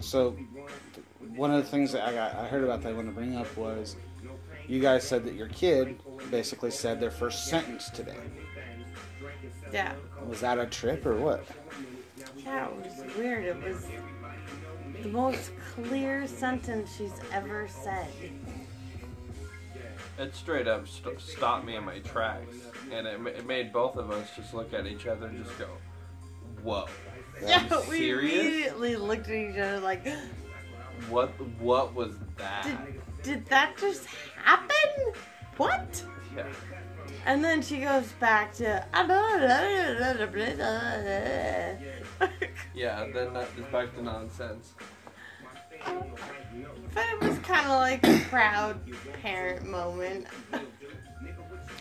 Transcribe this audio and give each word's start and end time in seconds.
so 0.00 0.36
one 1.36 1.50
of 1.52 1.62
the 1.62 1.68
things 1.70 1.92
that 1.92 2.06
I 2.06 2.12
got 2.12 2.34
I 2.34 2.46
heard 2.48 2.64
about 2.64 2.82
that 2.82 2.90
I 2.90 2.92
want 2.92 3.06
to 3.08 3.12
bring 3.12 3.36
up 3.36 3.54
was 3.56 3.96
you 4.66 4.80
guys 4.80 5.06
said 5.06 5.24
that 5.24 5.34
your 5.34 5.48
kid 5.48 6.00
basically 6.30 6.70
said 6.70 7.00
their 7.00 7.10
first 7.10 7.46
sentence 7.48 7.90
today. 7.90 8.16
Yeah. 9.72 9.92
Was 10.26 10.40
that 10.40 10.58
a 10.58 10.66
trip 10.66 11.06
or 11.06 11.16
what? 11.16 11.44
Yeah, 12.36 12.68
it 12.68 12.76
was 12.76 13.16
weird. 13.16 13.44
It 13.44 13.62
was 13.62 13.86
the 15.02 15.08
most 15.08 15.52
clear 15.74 16.26
sentence 16.26 16.96
she's 16.96 17.12
ever 17.32 17.68
said. 17.68 18.08
It 20.18 20.34
straight 20.34 20.68
up 20.68 20.86
st- 20.86 21.20
stopped 21.20 21.64
me 21.64 21.76
in 21.76 21.84
my 21.84 22.00
tracks, 22.00 22.54
and 22.92 23.06
it, 23.06 23.20
ma- 23.20 23.30
it 23.30 23.46
made 23.46 23.72
both 23.72 23.96
of 23.96 24.10
us 24.10 24.28
just 24.36 24.52
look 24.52 24.74
at 24.74 24.86
each 24.86 25.06
other 25.06 25.26
and 25.28 25.42
just 25.42 25.58
go, 25.58 25.68
"Whoa, 26.62 26.86
Yeah, 27.46 27.80
we 27.88 27.98
serious? 27.98 28.32
immediately 28.40 28.96
looked 28.96 29.28
at 29.28 29.34
each 29.34 29.56
other 29.58 29.80
like, 29.80 30.06
what? 31.08 31.28
What 31.58 31.94
was 31.94 32.14
that?" 32.36 32.64
did, 32.64 32.78
did 33.22 33.46
that 33.46 33.76
just 33.78 34.06
happen? 34.44 35.12
What? 35.56 36.04
Yeah. 36.36 36.46
And 37.26 37.44
then 37.44 37.60
she 37.60 37.78
goes 37.78 38.08
back 38.18 38.54
to, 38.54 38.84
Yeah, 42.74 43.02
and 43.02 43.14
then 43.14 43.34
that 43.34 43.48
is 43.58 43.64
back 43.70 43.94
to 43.96 44.02
nonsense. 44.02 44.72
but 45.84 47.04
it 47.12 47.20
was 47.20 47.38
kind 47.40 47.66
of 47.66 47.72
like 47.72 48.06
a 48.06 48.18
proud 48.28 48.80
parent 49.22 49.66
moment. 49.66 50.26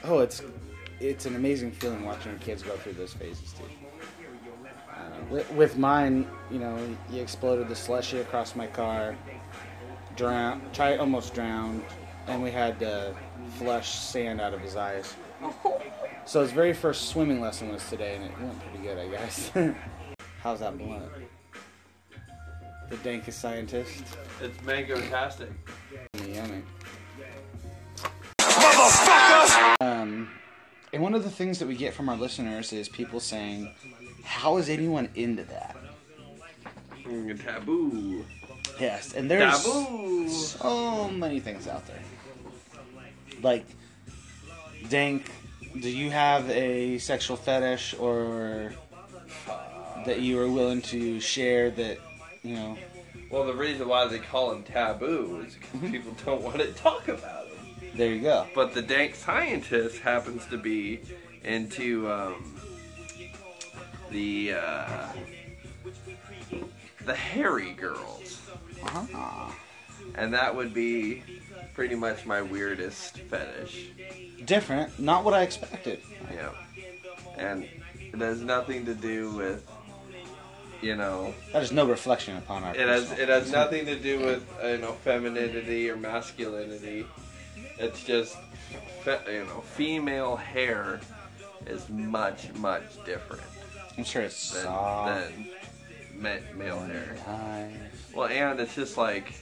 Oh, 0.05 0.20
it's 0.20 0.41
it's 1.02 1.26
an 1.26 1.36
amazing 1.36 1.72
feeling 1.73 2.05
watching 2.05 2.38
kids 2.39 2.64
go 2.64 2.72
through 2.78 2.94
those 2.94 3.12
phases 3.12 3.52
too. 3.52 3.66
With, 5.30 5.52
with 5.52 5.78
mine, 5.78 6.28
you 6.50 6.60
know, 6.60 6.78
he 7.10 7.20
exploded 7.20 7.68
the 7.68 7.76
slushy 7.76 8.20
across 8.20 8.56
my 8.56 8.68
car, 8.68 9.16
drowned, 10.16 10.62
tried 10.73 11.00
almost 11.00 11.34
drowned, 11.34 11.84
and 12.28 12.42
we 12.42 12.50
had 12.52 12.80
to 12.80 13.16
flush 13.58 13.92
sand 13.92 14.42
out 14.42 14.53
of 14.53 14.62
his 14.62 14.76
eyes. 14.76 15.16
So 16.26 16.42
his 16.42 16.52
very 16.52 16.73
first 16.73 17.09
swimming 17.09 17.42
lesson 17.42 17.70
was 17.70 17.88
today, 17.90 18.16
and 18.16 18.26
it 18.26 18.31
went 18.40 18.59
pretty 18.59 18.84
good, 18.84 18.98
I 18.98 19.08
guess. 19.08 19.52
How's 20.42 20.59
that 20.59 20.78
blunt? 20.78 21.12
The 22.90 22.96
dankest 22.98 23.34
scientist. 23.34 24.03
It's 24.42 24.62
mango-tastic. 24.64 25.50
Yummy. 26.28 26.64
Um, 29.81 30.30
and 30.92 31.03
one 31.03 31.14
of 31.14 31.23
the 31.23 31.30
things 31.30 31.59
that 31.59 31.68
we 31.68 31.75
get 31.75 31.94
from 31.94 32.09
our 32.09 32.18
listeners 32.18 32.73
is 32.73 32.90
people 32.90 33.20
saying, 33.20 33.73
"How 34.23 34.58
is 34.58 34.70
anyone 34.70 35.09
into 35.16 35.44
that?" 35.44 35.75
Mm, 37.03 37.44
taboo. 37.44 38.25
Yes, 38.80 39.14
and 39.14 39.30
there's 39.30 39.64
Taboo. 39.64 40.30
so 40.30 41.09
many 41.09 41.39
things 41.39 41.67
out 41.67 41.86
there. 41.88 42.00
Like, 43.42 43.66
Dank, 44.90 45.30
do 45.81 45.90
you 45.90 46.09
have 46.12 46.50
a 46.50 46.97
sexual 47.00 47.36
fetish 47.36 47.95
or 48.00 48.73
that 50.06 50.22
you 50.22 50.40
are 50.40 50.47
willing 50.47 50.81
to 50.84 51.20
share 51.20 51.70
that 51.72 51.97
you 52.44 52.56
know? 52.56 52.78
Well, 53.30 53.45
the 53.45 53.53
reason 53.53 53.88
why 53.88 54.08
they 54.08 54.20
call 54.20 54.50
them 54.52 54.64
taboo 54.64 55.44
is 55.45 55.56
because 55.56 55.92
people 55.92 56.16
don't 56.25 56.42
want 56.42 56.58
to 56.58 56.72
talk 56.73 57.08
about 57.08 57.47
it. 57.47 57.97
There 57.97 58.12
you 58.12 58.22
go. 58.22 58.47
But 58.56 58.73
the 58.73 58.81
dank 58.81 59.16
scientist 59.16 60.00
happens 60.00 60.45
to 60.47 60.58
be 60.58 61.02
into 61.44 62.09
um, 62.12 62.56
the 64.12 64.54
uh, 64.54 65.08
the 67.06 67.16
hairy 67.16 67.72
girls, 67.74 68.42
Ah, 68.84 69.56
and 70.16 70.34
that 70.34 70.56
would 70.56 70.74
be 70.74 71.24
pretty 71.74 71.96
much 71.96 72.26
my 72.26 72.42
weirdest 72.42 73.18
fetish. 73.18 73.88
different. 74.46 75.00
Not 75.00 75.24
what 75.24 75.34
I 75.34 75.44
expected. 75.44 76.02
Yeah, 76.34 76.50
and 77.38 77.68
it 78.14 78.19
has 78.19 78.42
nothing 78.42 78.86
to 78.86 78.94
do 78.94 79.31
with 79.31 79.66
you 80.81 80.96
know 80.96 81.34
That 81.53 81.64
is 81.64 81.72
no 81.72 81.86
reflection 81.86 82.38
upon 82.38 82.64
our. 82.64 82.74
it 82.75 82.88
has 82.88 83.12
it 83.12 83.30
has 83.30 83.52
nothing 83.52 83.86
to 83.86 83.96
do 83.98 84.19
with 84.19 84.44
you 84.64 84.78
know 84.78 84.94
femininity 85.03 85.90
or 85.90 85.96
masculinity. 85.98 87.06
It's 87.78 88.03
just 88.03 88.38
fe- 89.03 89.19
you 89.28 89.46
know 89.46 89.62
female 89.62 90.36
hair 90.36 91.00
is 91.66 91.88
much 91.90 92.52
much 92.56 92.84
different 93.06 93.44
I'm 94.00 94.06
sure 94.06 94.22
it's 94.22 94.52
than, 94.52 94.64
soft. 94.64 95.34
than 95.34 95.48
ma- 96.22 96.58
male 96.58 96.80
hair. 96.80 97.18
Nice. 97.28 97.74
Well, 98.16 98.30
and 98.30 98.58
it's 98.62 98.74
just 98.74 98.98
like 98.98 99.34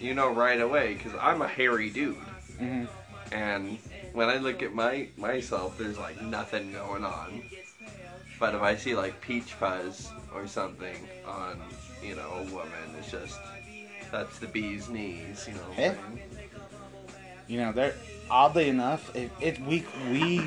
you 0.00 0.14
know 0.14 0.32
right 0.32 0.60
away 0.60 0.94
because 0.94 1.12
I'm 1.20 1.42
a 1.42 1.46
hairy 1.48 1.90
dude, 1.90 2.16
Mhm. 2.60 2.88
and 3.30 3.78
when 4.12 4.28
I 4.28 4.38
look 4.38 4.64
at 4.64 4.74
my 4.74 5.06
myself, 5.16 5.78
there's 5.78 5.96
like 5.96 6.20
nothing 6.20 6.72
going 6.72 7.04
on. 7.04 7.44
But 8.40 8.56
if 8.56 8.62
I 8.62 8.74
see 8.74 8.96
like 8.96 9.20
peach 9.20 9.52
fuzz 9.52 10.10
or 10.34 10.48
something 10.48 10.96
on 11.24 11.60
you 12.02 12.16
know 12.16 12.30
a 12.40 12.42
woman, 12.52 12.96
it's 12.98 13.12
just 13.12 13.38
that's 14.10 14.40
the 14.40 14.48
bee's 14.48 14.88
knees, 14.88 15.46
you 15.46 15.54
know. 15.54 15.70
Hey. 15.72 15.94
You 17.46 17.60
know, 17.60 17.70
there. 17.70 17.94
Oddly 18.28 18.68
enough, 18.70 19.14
it, 19.14 19.30
it 19.40 19.60
we 19.60 19.84
we 20.10 20.42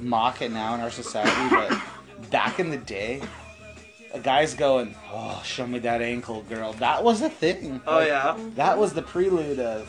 mock 0.00 0.42
it 0.42 0.52
now 0.52 0.74
in 0.76 0.80
our 0.80 0.90
society, 0.92 1.48
but 1.50 1.76
back 2.30 2.58
in 2.60 2.70
the 2.70 2.76
day, 2.76 3.20
a 4.12 4.18
guy's 4.20 4.54
going, 4.54 4.94
"Oh, 5.12 5.40
show 5.44 5.66
me 5.66 5.78
that 5.80 6.00
ankle, 6.02 6.42
girl." 6.42 6.72
That 6.74 7.02
was 7.04 7.20
a 7.22 7.28
thing. 7.30 7.80
Oh 7.86 7.96
Like, 7.96 8.08
yeah, 8.08 8.36
That 8.54 8.78
was 8.78 8.92
the 8.92 9.02
prelude 9.02 9.58
of 9.58 9.88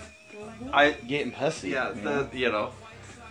I 0.74 0.91
getting 0.91 1.31
pussy. 1.31 1.69
yeah 1.69 1.94
you 1.94 2.02
know? 2.02 2.24
the 2.24 2.38
you 2.38 2.52
know. 2.52 2.72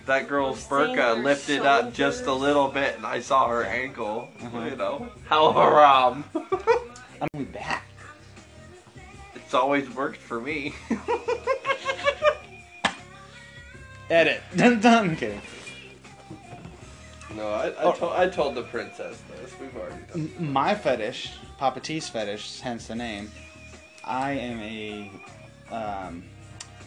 That 0.07 0.29
girl's 0.29 0.67
burqa 0.69 1.17
her 1.17 1.23
lifted 1.23 1.63
up 1.63 1.95
just 1.95 2.27
a 2.27 2.33
little 2.33 2.69
bit, 2.69 2.97
and 2.97 3.07
I 3.07 3.21
saw 3.21 3.49
her 3.49 3.65
ankle. 3.65 4.29
Uh-huh. 4.43 4.65
You 4.65 4.77
know, 4.77 5.09
how 5.29 5.51
haram. 5.53 6.25
I'm 7.35 7.45
back. 7.45 7.85
it's 9.35 9.55
always 9.55 9.89
worked 9.95 10.19
for 10.21 10.39
me. 10.41 10.75
Edit. 14.11 14.43
Dun 14.57 14.81
dun. 14.81 15.17
Kidding. 15.17 15.41
No, 17.37 17.49
I, 17.49 17.69
I, 17.69 17.83
Oh. 17.83 17.93
told, 17.93 18.13
I 18.13 18.29
told 18.29 18.55
the 18.55 18.63
princess 18.63 19.21
this. 19.31 19.53
We've 19.61 19.75
already 19.77 19.97
done. 20.13 20.31
M- 20.39 20.53
My 20.53 20.75
fetish, 20.75 21.33
Papa 21.59 21.81
T's 21.81 22.09
fetish, 22.09 22.61
hence 22.61 22.87
the 22.87 22.95
name. 22.95 23.31
I 24.05 24.33
am 24.33 24.61
a 24.61 25.11
um, 25.75 26.25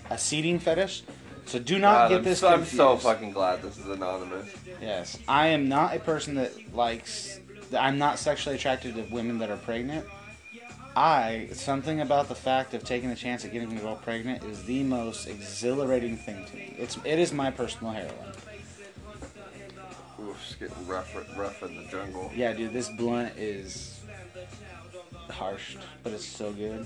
a 0.10 0.18
seating 0.18 0.60
fetish. 0.60 1.04
So 1.46 1.60
do 1.60 1.80
not 1.80 1.94
God, 1.94 2.10
get 2.10 2.18
I'm, 2.20 2.24
this. 2.24 2.40
so, 2.40 2.48
I'm 2.50 2.66
so 2.66 2.98
fucking 2.98 3.32
glad 3.32 3.62
this 3.62 3.78
is 3.78 3.88
anonymous. 3.88 4.50
Yes, 4.82 5.18
I 5.28 5.48
am 5.48 5.68
not 5.70 5.96
a 5.96 6.00
person 6.00 6.36
that 6.36 6.74
likes. 6.74 7.40
I'm 7.78 7.98
not 7.98 8.20
sexually 8.20 8.56
attracted 8.56 8.96
to 8.96 9.02
women 9.14 9.40
that 9.40 9.50
are 9.50 9.58
pregnant. 9.58 10.06
I 10.96 11.50
something 11.54 12.02
about 12.02 12.28
the 12.28 12.36
fact 12.36 12.74
of 12.74 12.84
taking 12.84 13.10
the 13.10 13.16
chance 13.16 13.44
of 13.46 13.52
getting 13.52 13.72
a 13.78 13.82
girl 13.82 13.96
pregnant 13.96 14.44
is 14.46 14.64
the 14.64 14.84
most 14.84 15.28
exhilarating 15.28 16.18
thing 16.18 16.46
to 16.46 16.56
me. 16.56 16.76
It's 16.78 16.98
it 17.04 17.20
is 17.20 17.32
my 17.34 17.52
personal 17.52 17.92
heroin. 17.94 18.14
It's 20.44 20.56
getting 20.56 20.88
rough, 20.88 21.16
rough 21.38 21.64
in 21.64 21.76
the 21.76 21.84
jungle. 21.90 22.32
Yeah, 22.36 22.54
dude, 22.54 22.74
this 22.74 22.90
blunt 22.90 23.34
is 23.38 24.00
harsh, 25.30 25.78
but 26.04 26.14
it's 26.14 26.26
so 26.26 26.52
good. 26.52 26.86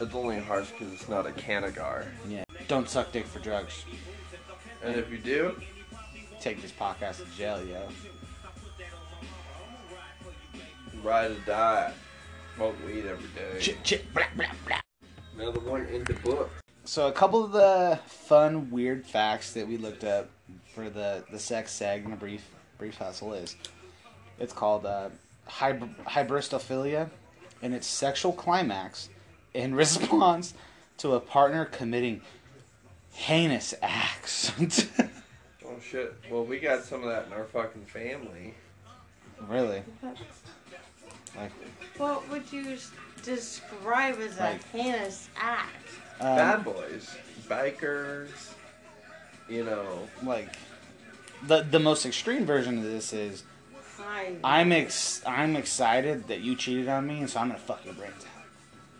It's 0.00 0.14
only 0.14 0.40
harsh 0.40 0.70
because 0.70 0.92
it's 0.92 1.08
not 1.08 1.26
a 1.26 1.30
Cannagar. 1.30 2.06
Yeah, 2.28 2.44
don't 2.68 2.88
suck 2.88 3.12
dick 3.12 3.26
for 3.26 3.38
drugs. 3.38 3.84
And 4.82 4.96
if 4.96 5.10
you 5.10 5.18
do, 5.18 5.56
Take 6.44 6.60
this 6.60 6.72
podcast 6.72 7.24
to 7.24 7.36
jail, 7.38 7.64
yo. 7.64 7.88
ride 11.02 11.30
or 11.30 11.38
die. 11.46 11.90
Smoke 12.54 12.74
weed 12.86 13.06
every 13.06 13.28
day. 13.30 13.58
Chit 13.60 13.82
chit 13.82 14.12
blah 14.12 14.24
blah 14.36 14.46
blah. 14.66 14.80
Another 15.38 15.60
one 15.60 15.86
in 15.86 16.04
the 16.04 16.12
book. 16.12 16.50
So 16.84 17.08
a 17.08 17.12
couple 17.12 17.42
of 17.42 17.52
the 17.52 17.98
fun, 18.06 18.70
weird 18.70 19.06
facts 19.06 19.54
that 19.54 19.66
we 19.66 19.78
looked 19.78 20.04
up 20.04 20.28
for 20.74 20.90
the 20.90 21.24
the 21.30 21.38
sex 21.38 21.72
seg 21.78 22.04
and 22.04 22.12
the 22.12 22.16
brief 22.16 22.44
brief 22.78 22.96
hustle 22.98 23.32
is, 23.34 23.56
it's 24.38 24.52
called 24.52 24.84
uh, 24.86 25.08
hyb- 25.48 25.94
hybristophilia, 26.04 27.08
and 27.62 27.74
it's 27.74 27.86
sexual 27.86 28.32
climax 28.32 29.08
in 29.54 29.74
response 29.84 30.54
to 30.98 31.14
a 31.14 31.20
partner 31.20 31.64
committing 31.64 32.20
heinous 33.12 33.74
acts. 33.82 34.52
Oh 35.66 35.80
shit. 35.80 36.14
Well, 36.30 36.44
we 36.44 36.58
got 36.60 36.84
some 36.84 37.02
of 37.02 37.08
that 37.08 37.26
in 37.26 37.32
our 37.32 37.44
fucking 37.44 37.86
family. 37.86 38.54
really? 39.48 39.82
Like, 41.36 41.50
What 41.96 42.28
would 42.30 42.52
you 42.52 42.76
describe 43.22 44.18
as 44.20 44.38
a 44.38 44.58
heinous 44.72 45.28
act? 45.36 45.88
um, 46.20 46.36
Bad 46.36 46.64
boys, 46.64 47.16
bikers. 47.48 48.28
You 49.48 49.64
know, 49.64 50.08
like 50.22 50.48
the 51.46 51.62
the 51.62 51.80
most 51.80 52.06
extreme 52.06 52.46
version 52.46 52.78
of 52.78 52.84
this 52.84 53.12
is 53.12 53.44
Fine. 53.74 54.40
I'm 54.42 54.72
ex 54.72 55.22
I'm 55.26 55.54
excited 55.56 56.26
that 56.28 56.40
you 56.40 56.56
cheated 56.56 56.88
on 56.88 57.06
me, 57.06 57.20
and 57.20 57.30
so 57.30 57.40
I'm 57.40 57.48
gonna 57.48 57.58
fuck 57.60 57.84
your 57.84 57.94
brains 57.94 58.24
out. 58.24 58.44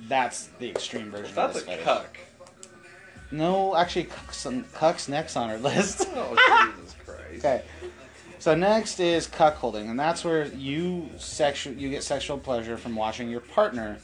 That's 0.08 0.48
the 0.58 0.70
extreme 0.70 1.10
version 1.10 1.34
That's 1.34 1.56
of 1.56 1.62
a 1.62 1.64
this 1.66 1.68
fetish. 1.68 1.84
cuck. 1.84 2.18
No, 3.30 3.74
actually, 3.74 4.04
cuck's, 4.04 4.46
cuck's 4.74 5.08
next 5.08 5.36
on 5.36 5.50
our 5.50 5.58
list. 5.58 6.08
Oh 6.14 6.70
Jesus 6.76 6.94
Christ. 7.04 7.44
okay. 7.44 7.62
So 8.38 8.54
next 8.54 9.00
is 9.00 9.26
cuckolding, 9.26 9.88
and 9.90 9.98
that's 9.98 10.24
where 10.24 10.46
you 10.46 11.08
sexual 11.16 11.72
you 11.74 11.88
get 11.90 12.02
sexual 12.04 12.38
pleasure 12.38 12.76
from 12.76 12.94
watching 12.94 13.28
your 13.30 13.40
partner 13.40 13.98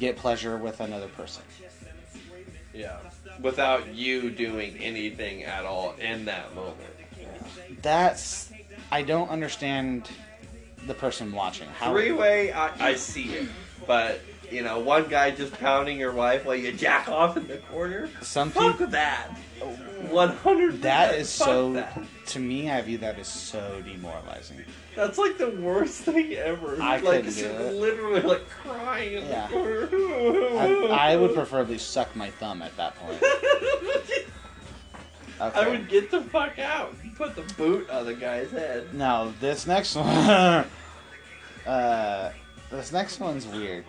get 0.00 0.16
pleasure 0.16 0.56
with 0.56 0.80
another 0.80 1.08
person. 1.08 1.42
Yeah. 2.74 2.96
Without 3.40 3.94
you 3.94 4.30
doing 4.30 4.76
anything 4.78 5.44
at 5.44 5.64
all 5.64 5.94
in 5.98 6.24
that 6.26 6.54
moment. 6.54 6.78
That's 7.82 8.52
I 8.90 9.02
don't 9.02 9.28
understand 9.28 10.08
the 10.86 10.94
person 10.94 11.32
watching. 11.32 11.68
How 11.68 11.92
Three 11.92 12.12
way, 12.12 12.52
I, 12.52 12.90
I 12.90 12.94
see 12.94 13.34
it. 13.34 13.48
But, 13.86 14.20
you 14.50 14.62
know, 14.62 14.78
one 14.78 15.08
guy 15.08 15.30
just 15.30 15.52
pounding 15.58 15.98
your 15.98 16.12
wife 16.12 16.44
while 16.44 16.56
you 16.56 16.72
jack 16.72 17.08
off 17.08 17.36
in 17.36 17.46
the 17.46 17.56
corner. 17.58 18.08
some 18.22 18.50
Fuck 18.50 18.72
people 18.72 18.86
that. 18.88 19.28
Oh, 19.62 19.78
100 20.14 20.82
that 20.82 21.14
is 21.14 21.28
so 21.28 21.72
that. 21.74 21.98
to 22.26 22.38
me 22.38 22.70
I 22.70 22.80
view 22.82 22.98
that 22.98 23.18
as 23.18 23.28
so 23.28 23.82
demoralizing. 23.84 24.64
That's 24.96 25.18
like 25.18 25.36
the 25.38 25.50
worst 25.50 26.02
thing 26.02 26.32
ever. 26.34 26.80
I 26.80 26.96
like, 26.98 27.02
couldn't 27.02 27.24
she's 27.24 27.42
do 27.42 27.48
it. 27.48 27.74
literally 27.74 28.20
like 28.22 28.48
crying 28.48 29.14
in 29.14 29.26
Yeah. 29.26 29.48
corner. 29.48 29.88
I, 30.92 31.12
I 31.12 31.16
would 31.16 31.34
preferably 31.40 31.78
suck 31.78 32.14
my 32.16 32.30
thumb 32.30 32.62
at 32.62 32.76
that 32.76 32.94
point. 32.96 33.22
Okay. 35.40 35.60
I 35.60 35.68
would 35.68 35.88
get 35.88 36.12
the 36.12 36.20
fuck 36.22 36.60
out. 36.60 36.94
Put 37.16 37.34
the 37.34 37.42
boot 37.54 37.90
on 37.90 38.06
the 38.06 38.14
guy's 38.14 38.52
head. 38.52 38.94
Now 38.94 39.32
this 39.40 39.66
next 39.66 39.96
one, 39.96 40.06
uh, 41.66 42.30
this 42.70 42.92
next 42.92 43.18
one's 43.18 43.44
weird. 43.46 43.84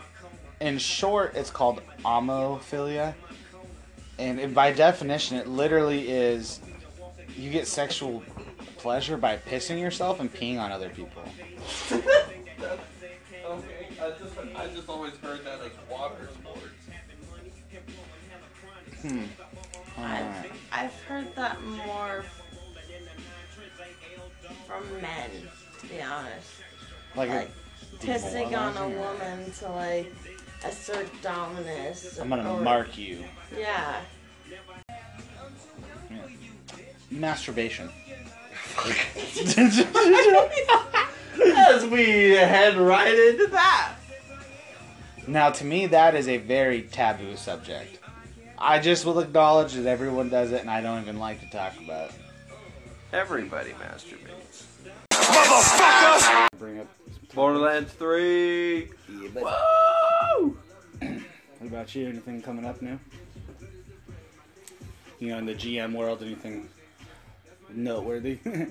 In 0.60 0.80
short, 0.80 1.36
it's 1.36 1.51
called 1.51 1.81
amophilia, 2.04 3.13
and 4.17 4.39
it, 4.39 4.53
by 4.53 4.71
definition, 4.71 5.38
it 5.38 5.47
literally 5.47 6.09
is 6.09 6.59
you 7.35 7.50
get 7.51 7.67
sexual 7.67 8.23
pleasure 8.77 9.17
by 9.17 9.38
pissing 9.38 9.79
yourself 9.79 10.19
and 10.19 10.33
peeing 10.33 10.59
on 10.59 10.71
other 10.71 10.89
people. 10.89 11.23
Okay, 13.45 13.88
I 14.01 14.09
just 14.09 14.56
I 14.56 14.67
just 14.73 14.89
always 14.89 15.15
heard 15.17 15.45
that 15.45 15.59
as 15.62 15.71
water 15.88 16.29
sports. 16.33 16.65
Hmm. 19.03 19.23
I've, 19.97 20.51
I've 20.71 20.94
heard 21.03 21.35
that 21.35 21.61
more 21.63 22.25
from 24.65 25.01
men, 25.01 25.29
to 25.79 25.88
be 25.88 26.01
honest. 26.01 26.50
Like, 27.15 27.29
Like 27.29 27.50
a 27.50 27.95
pissing 28.03 28.57
on 28.57 28.75
a 28.77 28.89
woman 28.89 29.51
to 29.59 29.69
like 29.69 30.11
assert 30.65 31.07
dominance. 31.21 32.17
I'm 32.19 32.29
gonna 32.29 32.53
or- 32.53 32.62
mark 32.62 32.97
you. 32.97 33.23
Yeah. 33.57 34.01
Masturbation. 37.12 37.89
As 41.56 41.85
we 41.85 42.31
head 42.31 42.77
right 42.77 43.13
into 43.13 43.47
that. 43.47 43.94
Now, 45.27 45.50
to 45.51 45.65
me, 45.65 45.88
that 45.88 46.15
is 46.15 46.27
a 46.27 46.38
very 46.38 46.83
taboo 46.83 47.35
subject. 47.35 48.00
I 48.57 48.79
just 48.79 49.06
will 49.06 49.19
acknowledge 49.19 49.73
that 49.73 49.85
everyone 49.85 50.29
does 50.29 50.51
it, 50.51 50.61
and 50.61 50.69
I 50.69 50.81
don't 50.81 51.01
even 51.01 51.19
like 51.19 51.39
to 51.41 51.50
talk 51.50 51.73
about 51.83 52.09
it. 52.09 52.15
Everybody 53.13 53.71
masturbates. 53.71 54.63
Bring 56.57 56.79
up. 56.79 56.88
Borderlands 57.35 57.91
3. 57.93 58.79
Yeah, 58.79 58.87
but 59.33 59.43
Woo! 59.43 60.57
what 60.99 61.67
about 61.67 61.93
you? 61.93 62.07
Anything 62.07 62.41
coming 62.41 62.65
up 62.65 62.81
new? 62.81 62.97
You 65.19 65.29
know, 65.29 65.37
in 65.39 65.45
the 65.45 65.53
GM 65.53 65.93
world, 65.93 66.23
anything 66.23 66.69
noteworthy? 67.73 68.39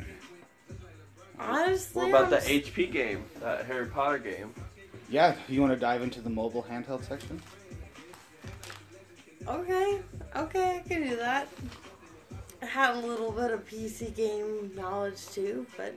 Honestly, 1.38 2.00
What 2.02 2.08
about 2.08 2.24
I'm 2.24 2.30
the 2.30 2.36
s- 2.38 2.48
HP 2.48 2.90
game? 2.92 3.24
That 3.40 3.66
Harry 3.66 3.86
Potter 3.86 4.18
game? 4.18 4.54
yeah, 5.10 5.34
you 5.48 5.60
want 5.60 5.72
to 5.72 5.78
dive 5.78 6.02
into 6.02 6.20
the 6.20 6.30
mobile 6.30 6.62
handheld 6.68 7.06
section? 7.06 7.40
Okay, 9.46 10.00
okay, 10.36 10.76
I 10.84 10.88
can 10.88 11.02
do 11.06 11.16
that. 11.16 11.48
I 12.62 12.66
have 12.66 12.96
a 12.96 13.06
little 13.06 13.30
bit 13.30 13.50
of 13.50 13.66
PC 13.68 14.14
game 14.16 14.70
knowledge 14.74 15.26
too, 15.28 15.66
but 15.76 15.94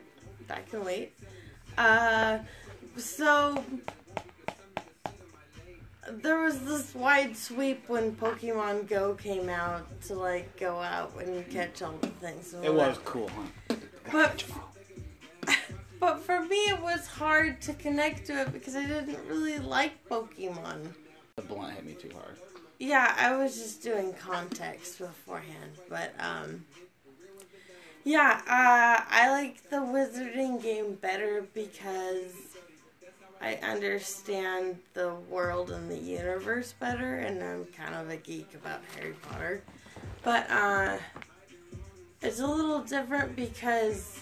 that 0.48 0.70
can 0.70 0.84
wait. 0.84 1.14
Uh, 1.78 2.40
so 2.96 3.64
there 6.10 6.40
was 6.42 6.60
this 6.62 6.96
wide 6.96 7.36
sweep 7.36 7.88
when 7.88 8.16
Pokemon 8.16 8.88
Go 8.88 9.14
came 9.14 9.50
out 9.50 9.86
to 10.04 10.16
like 10.16 10.58
go 10.60 10.80
out 10.80 11.14
and 11.22 11.48
catch 11.50 11.82
all 11.82 11.94
the 12.02 12.08
things. 12.08 12.54
It 12.64 12.74
was 12.74 12.98
cool, 13.06 13.30
huh? 13.70 13.76
But 14.12 14.44
but 16.00 16.20
for 16.20 16.42
me, 16.44 16.58
it 16.70 16.82
was 16.82 17.06
hard 17.08 17.62
to 17.62 17.74
connect 17.74 18.26
to 18.28 18.42
it 18.42 18.54
because 18.54 18.76
I 18.76 18.86
didn't 18.86 19.20
really 19.28 19.60
like 19.60 20.08
Pokemon. 20.10 20.94
The 21.36 21.42
blunt 21.44 21.74
hit 21.74 21.86
me 21.86 21.94
too 21.94 22.12
hard. 22.14 22.38
Yeah, 22.80 23.14
I 23.18 23.36
was 23.36 23.56
just 23.56 23.82
doing 23.82 24.14
context 24.14 25.00
beforehand, 25.00 25.72
but 25.90 26.14
um 26.20 26.66
yeah, 28.08 28.40
uh 28.48 29.04
I 29.10 29.30
like 29.32 29.70
the 29.70 29.78
wizarding 29.78 30.64
game 30.64 30.96
better 30.96 31.46
because 31.54 32.32
I 33.42 33.56
understand 33.56 34.78
the 34.94 35.14
world 35.30 35.72
and 35.72 35.92
the 35.92 35.98
universe 35.98 36.74
better 36.80 37.18
and 37.18 37.44
I'm 37.44 37.66
kind 37.66 37.94
of 37.96 38.10
a 38.10 38.16
geek 38.16 38.54
about 38.56 38.80
Harry 38.96 39.14
Potter. 39.24 39.62
But 40.24 40.50
uh 40.50 40.98
it's 42.22 42.40
a 42.40 42.48
little 42.48 42.80
different 42.80 43.36
because 43.36 44.22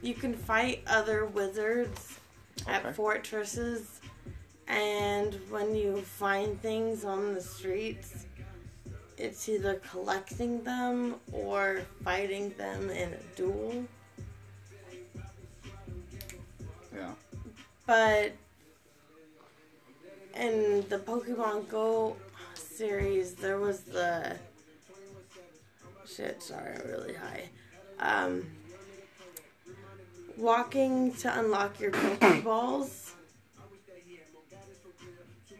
you 0.00 0.14
can 0.14 0.34
fight 0.34 0.82
other 0.86 1.26
wizards 1.26 2.20
Okay. 2.62 2.72
at 2.72 2.94
fortresses 2.94 4.00
and 4.68 5.34
when 5.50 5.74
you 5.74 6.00
find 6.02 6.62
things 6.62 7.04
on 7.04 7.34
the 7.34 7.40
streets, 7.40 8.26
it's 9.16 9.48
either 9.48 9.74
collecting 9.90 10.62
them 10.64 11.16
or 11.32 11.82
fighting 12.02 12.50
them 12.56 12.90
in 12.90 13.12
a 13.12 13.36
duel. 13.36 13.84
Yeah. 16.94 17.12
But 17.86 18.32
in 20.36 20.84
the 20.88 20.98
Pokemon 20.98 21.68
Go 21.68 22.16
series, 22.54 23.34
there 23.34 23.58
was 23.58 23.80
the 23.80 24.36
shit. 26.06 26.42
Sorry, 26.42 26.74
I'm 26.76 26.88
really 26.88 27.14
high. 27.14 27.48
Um, 28.00 28.44
walking 30.36 31.12
to 31.14 31.38
unlock 31.38 31.78
your 31.78 31.92
Pokeballs, 31.92 33.12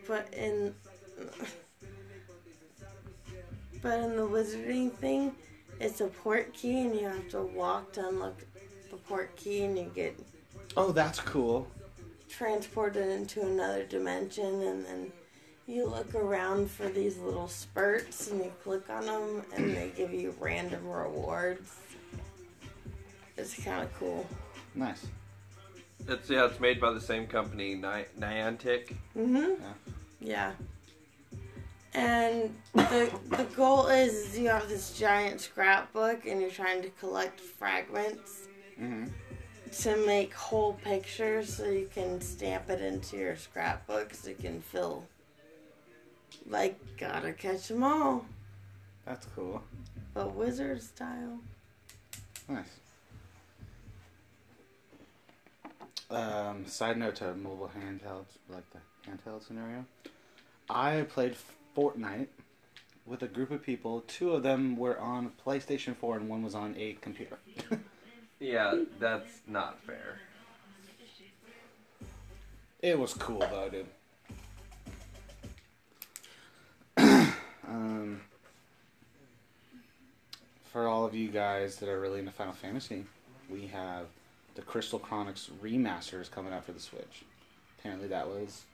but 0.06 0.32
in 0.34 0.74
but 3.84 4.00
in 4.00 4.16
the 4.16 4.22
wizarding 4.26 4.90
thing, 4.94 5.32
it's 5.78 6.00
a 6.00 6.06
port 6.08 6.52
key, 6.54 6.80
and 6.80 6.94
you 6.98 7.06
have 7.06 7.28
to 7.28 7.42
walk 7.42 7.92
to 7.92 8.08
unlock 8.08 8.40
the 8.90 8.96
port 8.96 9.36
key, 9.36 9.62
and 9.64 9.78
you 9.78 9.92
get 9.94 10.18
Oh, 10.76 10.90
that's 10.90 11.20
cool. 11.20 11.68
transported 12.28 13.06
into 13.08 13.42
another 13.42 13.84
dimension 13.84 14.62
and 14.62 14.84
then 14.84 15.12
you 15.68 15.86
look 15.86 16.12
around 16.16 16.68
for 16.68 16.88
these 16.88 17.16
little 17.18 17.46
spurts 17.46 18.28
and 18.30 18.42
you 18.44 18.52
click 18.64 18.90
on 18.90 19.06
them 19.06 19.42
and 19.54 19.76
they 19.76 19.90
give 19.96 20.12
you 20.12 20.34
random 20.40 20.84
rewards. 20.84 21.70
It's 23.36 23.54
kind 23.62 23.84
of 23.84 23.94
cool. 24.00 24.26
Nice. 24.74 25.06
It's 26.08 26.28
yeah, 26.28 26.46
it's 26.46 26.58
made 26.58 26.80
by 26.80 26.90
the 26.92 27.00
same 27.00 27.26
company, 27.28 27.74
Ni- 27.76 28.06
Niantic. 28.18 28.94
Mhm. 29.16 29.56
Yeah. 29.60 29.72
Yeah. 30.20 30.52
And 31.94 32.54
the 32.74 33.10
the 33.30 33.44
goal 33.56 33.86
is 33.86 34.36
you 34.38 34.48
have 34.48 34.68
this 34.68 34.98
giant 34.98 35.40
scrapbook 35.40 36.26
and 36.26 36.40
you're 36.40 36.50
trying 36.50 36.82
to 36.82 36.90
collect 36.90 37.40
fragments 37.40 38.48
hmm 38.78 39.04
to 39.80 39.96
make 40.06 40.32
whole 40.34 40.74
pictures 40.74 41.52
so 41.56 41.64
you 41.68 41.88
can 41.92 42.20
stamp 42.20 42.70
it 42.70 42.80
into 42.80 43.16
your 43.16 43.34
scrapbook 43.34 44.14
so 44.14 44.28
you 44.28 44.36
can 44.36 44.60
fill 44.60 45.04
like 46.48 46.78
gotta 46.96 47.32
catch 47.32 47.66
them 47.68 47.82
all 47.82 48.24
That's 49.04 49.26
cool. 49.34 49.62
but 50.12 50.32
wizard 50.34 50.80
style 50.82 51.38
Nice. 52.48 52.66
Um, 56.10 56.66
side 56.66 56.98
note 56.98 57.16
to 57.16 57.34
mobile 57.34 57.70
handhelds, 57.76 58.36
like 58.48 58.64
the 58.70 58.78
handheld 59.10 59.44
scenario. 59.46 59.84
I 60.68 61.02
played 61.08 61.34
Fortnite 61.76 62.28
with 63.06 63.22
a 63.22 63.26
group 63.26 63.50
of 63.50 63.62
people. 63.62 64.02
Two 64.06 64.32
of 64.32 64.42
them 64.42 64.76
were 64.76 64.98
on 64.98 65.32
PlayStation 65.44 65.94
4 65.96 66.16
and 66.16 66.28
one 66.28 66.42
was 66.42 66.54
on 66.54 66.74
a 66.78 66.94
computer. 67.00 67.38
Yeah, 68.40 68.82
that's 68.98 69.40
not 69.46 69.80
fair. 69.84 70.18
it 72.82 72.98
was 72.98 73.14
cool 73.14 73.38
though, 73.38 73.68
dude. 73.70 73.86
Um, 77.66 78.20
for 80.64 80.86
all 80.88 81.06
of 81.06 81.14
you 81.14 81.28
guys 81.28 81.76
that 81.76 81.88
are 81.88 81.98
really 82.00 82.18
into 82.18 82.32
Final 82.32 82.52
Fantasy, 82.52 83.04
we 83.48 83.66
have 83.68 84.06
the 84.54 84.62
Crystal 84.62 84.98
Chronicles 84.98 85.50
remasters 85.62 86.30
coming 86.30 86.52
out 86.52 86.64
for 86.66 86.72
the 86.72 86.80
Switch. 86.80 87.22
Apparently, 87.78 88.08
that 88.08 88.28
was 88.28 88.64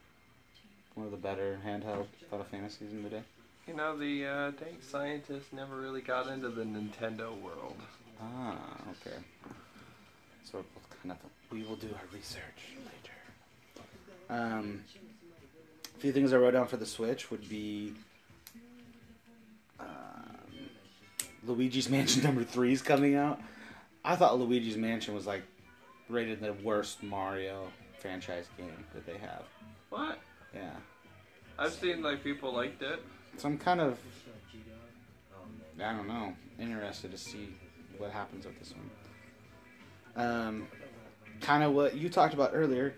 one 0.94 1.06
of 1.06 1.12
the 1.12 1.18
better 1.18 1.59
handheld 1.66 2.06
Final 2.30 2.44
Fantasies 2.44 2.92
in 2.92 3.02
the 3.02 3.09
day. 3.11 3.23
You 3.66 3.75
know, 3.75 3.97
the 3.97 4.26
uh, 4.26 4.50
dank 4.52 4.82
scientists 4.82 5.52
never 5.52 5.76
really 5.76 6.00
got 6.00 6.26
into 6.26 6.49
the 6.49 6.62
Nintendo 6.62 7.38
world. 7.40 7.76
Ah, 8.20 8.56
okay. 8.90 9.16
So 10.44 10.59
we're 10.59 10.62
both 10.62 11.00
kind 11.02 11.12
of. 11.12 11.18
We 11.50 11.62
will 11.62 11.76
do 11.76 11.88
our 11.88 12.06
research 12.12 12.75
later. 12.78 14.40
Um, 14.42 14.82
a 15.97 16.00
few 16.00 16.12
things 16.12 16.32
I 16.32 16.37
wrote 16.37 16.52
down 16.52 16.66
for 16.66 16.76
the 16.76 16.87
Switch 16.87 17.30
would 17.30 17.49
be 17.49 17.92
um, 19.78 19.87
Luigi's 21.47 21.88
Mansion 21.88 22.23
number 22.25 22.44
three 22.44 22.73
is 22.73 22.82
coming 22.82 23.14
out. 23.14 23.40
I 24.04 24.16
thought 24.16 24.38
Luigi's 24.38 24.76
Mansion 24.76 25.14
was 25.14 25.26
like 25.26 25.42
rated 26.09 26.40
the 26.40 26.52
worst 26.52 27.02
Mario 27.02 27.68
franchise 27.99 28.47
game 28.56 28.85
that 28.94 29.06
they 29.06 29.18
have. 29.18 29.44
What? 30.52 30.62
Yeah. 30.62 30.71
I've 31.59 31.73
seen 31.73 32.02
like 32.02 32.25
people 32.25 32.52
liked 32.52 32.83
it. 32.83 33.02
So 33.37 33.49
I'm 33.49 33.59
kind 33.59 33.80
of, 33.80 33.99
I 35.83 35.92
don't 35.92 36.09
know, 36.09 36.35
interested 36.59 37.11
to 37.11 37.19
see 37.19 37.54
what 37.99 38.11
happens 38.11 38.47
with 38.47 38.59
this 38.59 38.75
one. 38.75 38.90
Um, 40.16 40.69
kind 41.40 41.62
of 41.62 41.73
what 41.73 41.97
you 41.97 42.09
talked 42.09 42.35
about 42.35 42.50
earlier. 42.54 42.95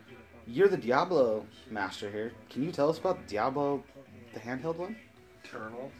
You're 0.46 0.68
the 0.68 0.76
Diablo 0.76 1.46
master 1.70 2.10
here. 2.10 2.32
Can 2.50 2.62
you 2.62 2.72
tell 2.72 2.88
us 2.88 2.98
about 2.98 3.26
Diablo, 3.28 3.84
the 4.34 4.40
handheld 4.40 4.76
one? 4.76 4.96
Eternal. 5.44 5.90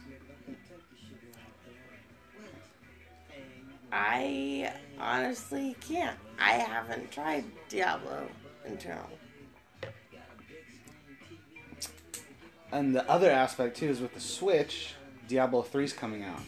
I 3.91 4.73
honestly 4.99 5.75
can't. 5.87 6.17
I 6.39 6.53
haven't 6.53 7.11
tried 7.11 7.45
Diablo 7.69 8.27
Internal. 8.65 9.09
And 12.73 12.95
the 12.95 13.07
other 13.07 13.29
aspect 13.29 13.77
too 13.77 13.87
is 13.87 14.01
with 14.01 14.15
the 14.15 14.19
Switch, 14.19 14.95
Diablo 15.27 15.61
3's 15.61 15.93
coming 15.93 16.23
out. 16.23 16.41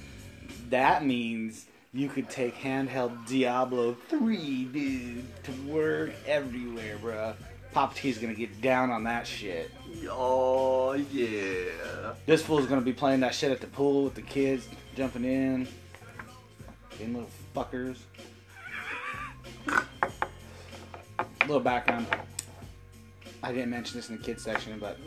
That 0.72 1.06
means 1.06 1.68
you 1.94 2.10
could 2.10 2.32
take 2.32 2.56
handheld 2.56 3.28
Diablo 3.28 3.96
3, 4.10 4.66
dude, 4.66 5.44
to 5.44 5.52
work 5.72 6.14
everywhere, 6.26 6.98
bruh. 6.98 7.36
Pop 7.74 7.94
T's 7.94 8.18
gonna 8.18 8.34
get 8.34 8.60
down 8.60 8.90
on 8.90 9.04
that 9.04 9.28
shit. 9.28 9.70
Oh 10.10 10.94
yeah. 10.94 12.14
This 12.26 12.42
fool's 12.42 12.66
gonna 12.66 12.82
be 12.82 12.94
playing 12.94 13.20
that 13.20 13.36
shit 13.36 13.52
at 13.52 13.62
the 13.62 13.68
pool 13.68 14.06
with 14.06 14.16
the 14.16 14.24
kids, 14.24 14.68
jumping 14.96 15.26
in. 15.26 15.68
Them 16.98 17.14
little 17.14 17.30
fuckers. 17.56 17.98
little 21.42 21.60
background. 21.60 22.08
I 23.46 23.52
didn't 23.52 23.70
mention 23.70 24.00
this 24.00 24.10
in 24.10 24.18
the 24.18 24.24
kids 24.24 24.42
section, 24.42 24.80
but 24.80 24.98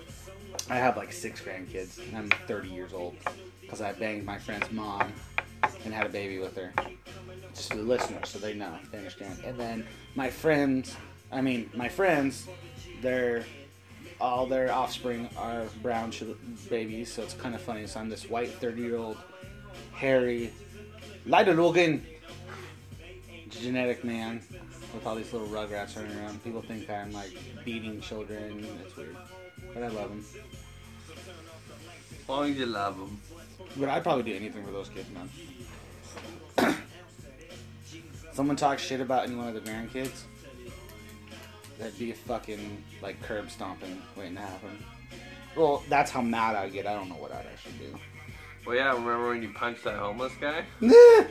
I 0.71 0.77
have 0.77 0.97
like 0.97 1.13
six 1.13 1.41
grandkids, 1.41 1.99
and 2.07 2.17
I'm 2.17 2.31
30 2.47 2.69
years 2.69 2.93
old 2.93 3.17
because 3.61 3.81
I 3.81 3.93
banged 3.93 4.25
my 4.25 4.39
friend's 4.39 4.71
mom 4.71 5.13
and 5.85 5.93
had 5.93 6.07
a 6.07 6.09
baby 6.09 6.39
with 6.39 6.55
her. 6.55 6.73
Just 7.53 7.71
the 7.71 7.83
listeners, 7.83 8.29
so 8.29 8.39
they 8.39 8.55
know, 8.55 8.79
they 8.93 8.99
understand. 8.99 9.41
And 9.45 9.59
then 9.59 9.85
my 10.15 10.31
friends, 10.31 10.97
I 11.33 11.41
mean, 11.41 11.69
my 11.75 11.89
friends, 11.89 12.47
they're 13.03 13.45
all 14.21 14.47
their 14.47 14.71
offspring 14.71 15.29
are 15.37 15.65
brown 15.83 16.13
babies, 16.71 17.13
so 17.13 17.23
it's 17.23 17.35
kind 17.35 17.57
of 17.57 17.61
funny. 17.61 17.89
So 17.89 17.99
I'm 17.99 18.09
this 18.09 18.31
white 18.31 18.53
30 18.53 18.81
year 18.81 18.99
old, 18.99 19.17
hairy, 19.91 20.53
lighter 21.27 21.55
looking 21.55 22.07
genetic 23.51 24.05
man 24.05 24.43
with 24.95 25.07
all 25.07 25.15
these 25.15 25.33
little 25.33 25.49
rugrats 25.49 25.97
running 25.97 26.17
around. 26.19 26.43
People 26.43 26.63
think 26.63 26.89
I'm 26.89 27.13
like 27.13 27.37
beating 27.65 28.01
children. 28.01 28.67
It's 28.85 28.97
weird, 28.97 29.17
but 29.75 29.83
I 29.83 29.89
love 29.89 30.11
them. 30.11 30.25
As 32.23 32.29
long 32.29 32.51
as 32.51 32.59
you 32.59 32.67
love 32.67 32.99
them. 32.99 33.21
But 33.77 33.89
I'd 33.89 34.03
probably 34.03 34.25
do 34.25 34.35
anything 34.35 34.65
for 34.65 34.71
those 34.71 34.89
kids, 34.89 35.09
man. 35.11 35.29
Someone 38.33 38.57
talks 38.57 38.83
shit 38.83 39.01
about 39.01 39.27
any 39.27 39.35
one 39.35 39.49
of 39.49 39.55
the 39.55 39.61
grandkids. 39.61 40.23
That'd 41.79 41.99
be 41.99 42.11
a 42.11 42.15
fucking 42.15 42.83
like 43.03 43.21
curb 43.23 43.51
stomping 43.51 44.03
waiting 44.17 44.35
to 44.35 44.41
happen. 44.41 44.85
Well, 45.57 45.83
that's 45.89 46.11
how 46.11 46.21
mad 46.23 46.57
I 46.57 46.69
get. 46.69 46.87
I 46.87 46.95
don't 46.95 47.09
know 47.09 47.17
what 47.17 47.33
I'd 47.33 47.47
actually 47.47 47.79
do. 47.79 47.99
Well, 48.67 48.77
yeah. 48.77 48.93
Remember 48.93 49.29
when 49.29 49.43
you 49.43 49.53
punched 49.53 49.85
that 49.85 49.99
homeless 49.99 50.33
guy? 50.41 50.65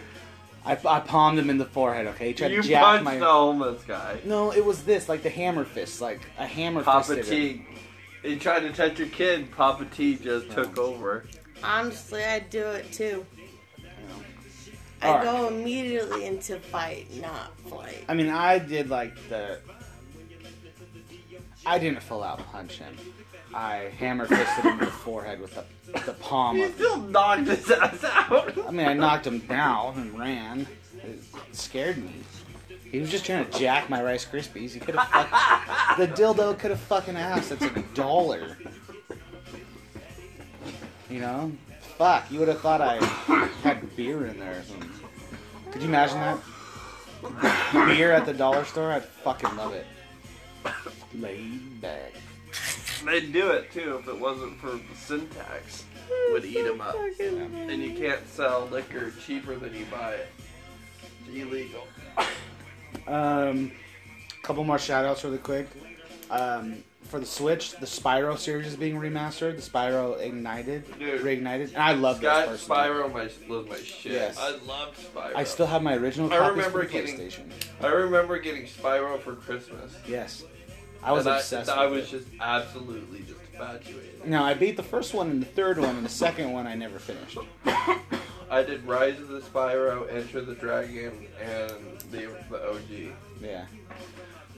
I, 0.68 0.78
I 0.86 1.00
palmed 1.00 1.40
him 1.40 1.50
in 1.50 1.58
the 1.58 1.66
forehead. 1.66 2.08
Okay, 2.08 2.28
he 2.28 2.34
tried 2.34 2.52
You 2.52 2.62
to 2.62 2.68
jack 2.68 2.84
punched 2.84 3.06
my. 3.06 3.18
the 3.18 3.26
homeless 3.26 3.84
guy. 3.84 4.18
No, 4.26 4.52
it 4.52 4.64
was 4.66 4.84
this, 4.84 5.08
like 5.08 5.24
the 5.24 5.30
hammer 5.30 5.64
fist, 5.64 6.02
like 6.02 6.20
a 6.38 6.46
hammer 6.46 6.82
fist. 6.82 6.86
Papa 6.86 7.16
fisted. 7.16 7.26
T. 7.28 7.66
He 8.24 8.36
tried 8.38 8.60
to 8.62 8.74
touch 8.74 9.00
your 9.00 9.08
kid. 9.08 9.50
Papa 9.52 9.86
T 9.86 10.18
just 10.18 10.52
took 10.52 10.78
over. 10.78 11.26
Honestly, 11.64 12.24
I'd 12.24 12.50
do 12.50 12.66
it 12.66 12.92
too. 12.92 13.26
You. 13.78 13.86
I 15.02 15.08
Alright. 15.10 15.24
go 15.24 15.48
immediately 15.48 16.26
into 16.26 16.60
fight, 16.60 17.08
not 17.22 17.58
flight. 17.62 18.04
I 18.10 18.14
mean, 18.14 18.30
I 18.30 18.60
did 18.60 18.90
like 18.90 19.16
the. 19.30 19.60
I 21.66 21.80
didn't 21.80 22.02
full 22.04 22.24
out 22.24 22.40
punch 22.52 22.80
him. 22.80 22.96
I 23.58 23.92
hammer 23.98 24.28
fisted 24.28 24.66
him 24.66 24.74
in 24.74 24.86
the 24.86 24.86
forehead 24.86 25.40
with 25.42 25.56
the 25.56 25.64
the 26.06 26.14
palm 26.14 26.58
He 26.58 26.64
of. 26.64 26.76
still 26.76 26.98
knocked 26.98 27.48
his 27.48 27.72
ass 27.72 28.04
out. 28.04 28.56
I 28.68 28.72
mean, 28.72 28.86
I 28.88 28.94
knocked 28.94 29.26
him 29.26 29.40
down 29.40 29.96
and 29.98 30.20
ran. 30.20 30.68
It 31.04 31.20
scared 31.54 31.98
me. 31.98 32.12
He 32.92 33.00
was 33.00 33.10
just 33.10 33.26
trying 33.26 33.50
to 33.50 33.58
jack 33.60 33.90
my 33.90 34.04
Rice 34.04 34.26
Krispies. 34.26 34.72
He 34.74 34.80
could 34.80 34.96
have 34.96 35.08
fuck- 35.08 35.98
the 35.98 36.08
dildo 36.08 36.58
could 36.60 36.70
have 36.72 36.80
fucking 36.82 37.16
asked. 37.18 37.52
It's 37.52 37.64
a 37.64 37.70
dollar. 37.96 38.58
You 41.10 41.20
know, 41.20 41.52
fuck. 41.98 42.30
You 42.30 42.40
would 42.40 42.50
have 42.50 42.62
thought 42.62 42.82
I 42.82 42.98
had 43.64 43.96
beer 43.96 44.28
in 44.28 44.38
there. 44.40 44.62
Could 45.72 45.82
you 45.82 45.88
imagine 45.88 46.18
that? 46.20 46.38
Beer 47.88 48.12
at 48.12 48.26
the 48.28 48.34
dollar 48.34 48.66
store? 48.66 48.92
I'd 48.92 49.04
fucking 49.04 49.56
love 49.56 49.74
it. 49.74 49.86
Laid 51.16 51.82
back. 51.82 52.14
They'd 53.08 53.32
do 53.32 53.52
it 53.52 53.72
too 53.72 53.98
if 54.00 54.08
it 54.08 54.20
wasn't 54.20 54.60
for 54.60 54.72
the 54.72 54.96
sin 54.96 55.28
tax. 55.30 55.86
Would 56.32 56.44
eat 56.46 56.64
them 56.64 56.82
up. 56.82 56.96
And 57.20 57.82
you 57.82 57.94
can't 57.94 58.28
sell 58.28 58.68
liquor 58.72 59.12
cheaper 59.26 59.56
than 59.56 59.74
you 59.74 59.86
buy 59.86 60.12
it. 60.14 60.28
It's 61.26 61.36
illegal. 61.38 61.88
Um, 63.08 63.72
couple 64.44 64.64
more 64.64 64.78
shout 64.80 65.06
outs 65.06 65.24
really 65.24 65.38
quick. 65.38 65.68
Um, 66.30 66.84
for 67.04 67.20
the 67.22 67.26
Switch, 67.26 67.72
the 67.72 67.86
Spyro 67.86 68.38
series 68.38 68.68
is 68.68 68.76
being 68.76 68.98
remastered. 68.98 69.56
The 69.56 69.62
Spyro 69.62 70.20
Ignited, 70.20 71.00
Dude. 71.00 71.22
Reignited, 71.22 71.70
and 71.70 71.78
I 71.78 71.94
love 71.94 72.18
Scott 72.18 72.50
this 72.50 72.68
personally. 72.68 72.90
Spyro 72.90 73.14
my, 73.14 73.30
was 73.56 73.70
my 73.70 73.78
shit. 73.78 74.12
Yes. 74.12 74.38
I 74.38 74.52
loved 74.66 74.98
Spyro. 74.98 75.32
I 75.34 75.44
still 75.46 75.68
have 75.68 75.82
my 75.82 75.96
original 75.96 76.32
I 76.34 76.48
remember 76.50 76.82
for 76.82 76.86
the 76.86 76.92
getting- 76.92 77.18
PlayStation. 77.18 77.52
I 77.82 77.88
remember 77.88 78.38
getting 78.40 78.64
Spyro 78.64 79.20
for 79.22 79.36
Christmas. 79.36 79.96
Yes, 80.06 80.44
I 81.08 81.12
was 81.14 81.26
and 81.26 81.36
obsessed. 81.36 81.70
I, 81.70 81.84
I 81.84 81.86
with 81.88 82.00
was 82.02 82.14
it. 82.14 82.18
just 82.20 82.28
absolutely 82.42 83.20
just 83.20 83.40
infatuated. 83.54 84.26
No, 84.28 84.44
I 84.44 84.54
beat 84.54 84.76
the 84.78 84.84
first 84.84 85.14
one 85.14 85.30
and 85.30 85.42
the 85.42 85.46
third 85.48 85.78
one, 85.80 85.96
and 85.96 86.06
the 86.06 86.10
second 86.10 86.52
one 86.52 86.68
I 86.68 86.76
never 86.76 87.00
finished. 87.00 87.38
I 88.50 88.64
did 88.64 88.86
Rise 88.86 89.20
of 89.20 89.28
the 89.30 89.42
Spyro, 89.42 90.12
Enter 90.14 90.42
the 90.42 90.56
Dragon, 90.56 91.28
and 91.42 92.00
the 92.12 92.30
the 92.50 92.70
OG. 92.72 93.14
Yeah, 93.42 93.66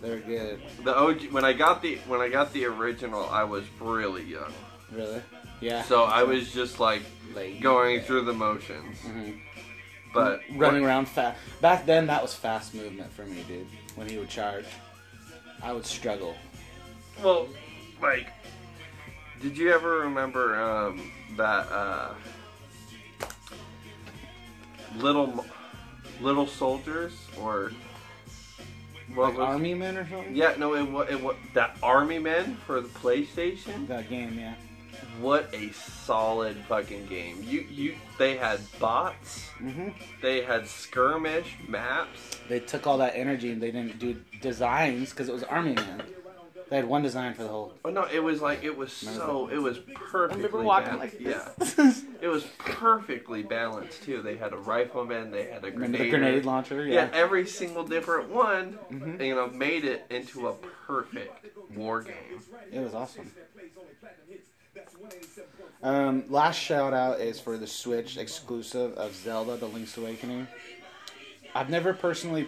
they're 0.02 0.20
good. 0.20 0.62
The 0.84 0.96
OG 0.96 1.32
when 1.32 1.44
I 1.46 1.54
got 1.54 1.82
the 1.82 1.96
when 2.08 2.22
I 2.22 2.30
got 2.30 2.54
the 2.54 2.66
original, 2.66 3.28
I 3.30 3.44
was 3.44 3.64
really 3.80 4.24
young, 4.24 4.54
Really? 4.92 5.22
Yeah. 5.62 5.84
so 5.84 6.04
I 6.04 6.24
was 6.24 6.52
just 6.54 6.80
like 6.80 7.02
Laid 7.36 7.62
going 7.62 7.98
back. 7.98 8.06
through 8.08 8.26
the 8.26 8.34
motions. 8.34 8.98
Mhm. 9.06 9.40
But 10.14 10.42
running 10.56 10.84
around 10.86 11.08
fast. 11.08 11.38
Back 11.62 11.86
then, 11.86 12.08
that 12.08 12.22
was 12.22 12.34
fast 12.34 12.74
movement 12.74 13.12
for 13.14 13.26
me, 13.26 13.44
dude. 13.48 13.68
When 13.96 14.08
he 14.10 14.18
would 14.18 14.30
charge, 14.30 14.66
I 15.62 15.74
would 15.74 15.86
struggle. 15.86 16.36
Well, 17.24 17.48
like, 18.02 18.28
did 19.42 19.58
you 19.58 19.72
ever 19.74 20.00
remember 20.00 20.62
um, 20.62 21.12
that 21.38 21.68
uh, 21.72 22.14
little 24.98 25.46
little 26.22 26.48
soldiers 26.48 27.14
or 27.40 27.72
what 29.14 29.30
Like 29.30 29.38
was 29.38 29.48
Army 29.48 29.74
Men 29.74 29.98
or 29.98 30.08
something. 30.08 30.36
Yeah, 30.36 30.56
no, 30.58 30.76
it 30.76 30.84
was 30.90 31.10
it, 31.10 31.22
wa- 31.22 31.34
that 31.54 31.78
Army 31.82 32.20
Men 32.20 32.56
for 32.66 32.82
the 32.82 32.88
PlayStation. 32.90 33.88
That 33.88 34.10
game, 34.10 34.38
yeah. 34.38 34.56
What 35.20 35.54
a 35.54 35.72
solid 35.72 36.58
fucking 36.68 37.08
game! 37.08 37.44
You 37.44 37.62
you 37.70 37.96
they 38.18 38.38
had 38.38 38.60
bots, 38.80 39.50
hmm 39.58 39.90
they 40.22 40.42
had 40.44 40.68
skirmish 40.68 41.56
maps. 41.68 42.38
They 42.48 42.60
took 42.60 42.88
all 42.88 42.98
that 43.00 43.14
energy 43.16 43.52
and 43.52 43.62
they 43.62 43.72
didn't 43.72 44.00
do 44.00 44.22
designs 44.42 45.10
because 45.12 45.30
it 45.30 45.34
was 45.34 45.44
Army 45.44 45.74
Man. 45.76 46.04
They 46.70 46.76
had 46.76 46.86
one 46.88 47.02
design 47.02 47.34
for 47.34 47.44
the 47.44 47.50
whole. 47.50 47.74
Oh 47.84 47.90
no, 47.90 48.04
it 48.04 48.20
was 48.24 48.42
like 48.42 48.64
it 48.64 48.78
was 48.78 49.02
Remember 49.02 49.26
so 49.26 49.48
it 49.52 49.58
was 49.58 49.80
perfectly. 49.96 50.44
I 50.44 50.48
remember 50.48 50.64
walking 50.64 50.92
ba- 50.94 50.98
like 50.98 51.16
yeah, 51.20 51.50
it 52.22 52.28
was 52.28 52.44
perfectly 52.60 53.44
balanced 53.44 54.04
too. 54.04 54.22
They 54.22 54.38
had 54.38 54.54
a 54.54 54.58
rifleman, 54.58 55.32
they 55.32 55.46
had 55.46 55.64
a 55.66 55.72
grenade. 55.72 56.02
the 56.02 56.10
grenade 56.10 56.46
launcher? 56.46 56.86
Yeah, 56.86 56.94
Yeah. 56.94 57.10
every 57.14 57.48
single 57.48 57.84
different 57.84 58.30
one, 58.30 58.78
Mhm. 58.92 59.26
you 59.26 59.36
know, 59.36 59.48
made 59.48 59.84
it 59.84 60.06
into 60.10 60.48
a 60.48 60.54
perfect 60.88 61.46
war 61.76 62.02
game. 62.04 62.44
It 62.72 62.80
was 62.80 62.94
awesome. 62.94 63.32
Um, 65.82 66.26
last 66.30 66.58
shout 66.58 66.94
out 66.94 67.20
is 67.22 67.40
for 67.40 67.58
the 67.58 67.68
Switch 67.68 68.18
exclusive 68.18 68.94
of 68.94 69.16
Zelda: 69.16 69.56
The 69.58 69.68
Link's 69.68 69.98
Awakening. 69.98 70.48
I've 71.56 71.70
never 71.70 71.94
personally 71.94 72.48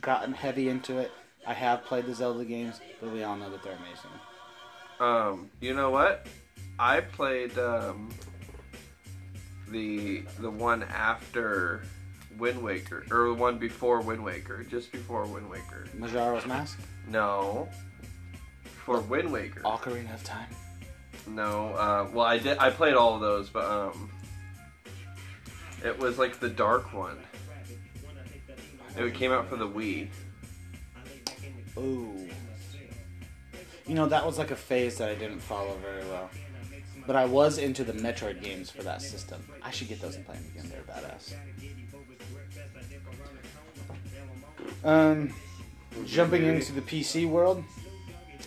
gotten 0.00 0.32
heavy 0.32 0.68
into 0.68 0.98
it. 0.98 1.10
I 1.46 1.54
have 1.54 1.84
played 1.84 2.06
the 2.06 2.14
Zelda 2.14 2.44
games, 2.44 2.80
but 3.00 3.10
we 3.10 3.22
all 3.22 3.36
know 3.36 3.50
that 3.50 3.62
they're 3.62 3.76
amazing. 3.76 4.10
Um, 5.00 5.50
you 5.60 5.74
know 5.74 5.90
what? 5.90 6.26
I 6.78 7.00
played 7.00 7.56
um, 7.58 8.10
the 9.68 10.22
the 10.38 10.50
one 10.50 10.82
after 10.82 11.82
Wind 12.38 12.62
Waker, 12.62 13.04
or 13.10 13.28
the 13.28 13.34
one 13.34 13.58
before 13.58 14.00
Wind 14.02 14.22
Waker, 14.22 14.62
just 14.64 14.92
before 14.92 15.26
Wind 15.26 15.48
Waker. 15.48 15.86
Majora's 15.94 16.46
Mask, 16.46 16.78
No, 17.08 17.68
for 18.84 19.00
Wind 19.00 19.32
Waker. 19.32 19.60
Ocarina 19.62 20.12
of 20.14 20.22
Time. 20.22 20.48
No, 21.28 21.74
uh, 21.74 22.08
well, 22.12 22.26
I 22.26 22.38
did. 22.38 22.58
I 22.58 22.70
played 22.70 22.94
all 22.94 23.14
of 23.14 23.20
those, 23.20 23.48
but 23.48 23.64
um, 23.64 24.10
it 25.84 25.98
was 25.98 26.18
like 26.18 26.40
the 26.40 26.48
dark 26.48 26.92
one. 26.92 27.18
It 28.96 29.14
came 29.14 29.30
out 29.30 29.48
for 29.48 29.56
the 29.56 29.68
Wii. 29.68 30.08
Ooh. 31.76 32.28
You 33.86 33.94
know, 33.94 34.06
that 34.08 34.26
was 34.26 34.38
like 34.38 34.50
a 34.50 34.56
phase 34.56 34.98
that 34.98 35.08
I 35.08 35.14
didn't 35.14 35.38
follow 35.38 35.76
very 35.76 36.04
well. 36.08 36.28
But 37.06 37.16
I 37.16 37.24
was 37.24 37.58
into 37.58 37.84
the 37.84 37.92
Metroid 37.92 38.42
games 38.42 38.70
for 38.70 38.82
that 38.82 39.00
system. 39.00 39.42
I 39.62 39.70
should 39.70 39.88
get 39.88 40.00
those 40.02 40.16
and 40.16 40.26
play 40.26 40.34
them 40.34 40.44
again. 40.54 40.70
They're 40.70 40.82
badass. 40.82 41.34
Um, 44.84 45.32
jumping 46.04 46.44
into 46.44 46.72
the 46.72 46.82
PC 46.82 47.28
world, 47.28 47.64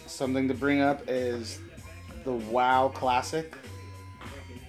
something 0.06 0.48
to 0.48 0.54
bring 0.54 0.82
up 0.82 1.04
is 1.08 1.60
the 2.24 2.34
WoW 2.34 2.90
Classic. 2.90 3.54